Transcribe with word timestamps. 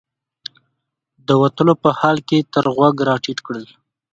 د 1.27 1.29
وتلو 1.41 1.73
په 1.83 1.89
حال 1.99 2.17
کې 2.27 2.37
یې 2.39 2.47
تر 2.53 2.65
غوږ 2.75 2.95
راټیټ 3.09 3.39
کړل. 3.47 3.65